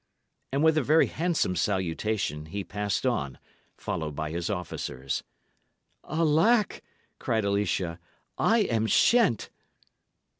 [0.51, 3.37] And with a very handsome salutation he passed on,
[3.77, 5.23] followed by his officers.
[6.03, 6.81] "Alack,"
[7.19, 7.99] cried Alicia,
[8.35, 9.49] "I am shent!"